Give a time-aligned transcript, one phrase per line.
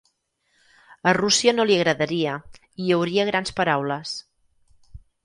[1.11, 4.15] A Russia no li agradaria i hi hauria grans paraules.